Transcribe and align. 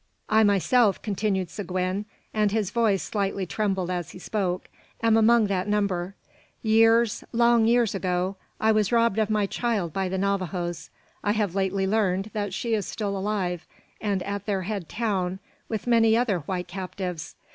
"I 0.29 0.43
myself," 0.43 0.99
continued 1.03 1.51
Seguin, 1.51 2.05
and 2.33 2.51
his 2.51 2.71
voice 2.71 3.03
slightly 3.03 3.45
trembled 3.45 3.91
as 3.91 4.13
he 4.13 4.17
spoke, 4.17 4.67
"am 5.03 5.15
among 5.15 5.45
that 5.45 5.67
number. 5.67 6.15
Years, 6.63 7.23
long 7.31 7.67
years 7.67 7.93
ago, 7.93 8.35
I 8.59 8.71
was 8.71 8.91
robbed 8.91 9.19
of 9.19 9.29
my 9.29 9.45
child 9.45 9.93
by 9.93 10.09
the 10.09 10.17
Navajoes. 10.17 10.89
I 11.23 11.33
have 11.33 11.53
lately 11.53 11.85
learned 11.85 12.31
that 12.33 12.51
she 12.51 12.73
is 12.73 12.87
still 12.87 13.15
alive, 13.15 13.67
and 14.01 14.23
at 14.23 14.47
their 14.47 14.63
head 14.63 14.89
town 14.89 15.37
with 15.69 15.85
many 15.85 16.17
other 16.17 16.39
white 16.39 16.67
captives. 16.67 17.35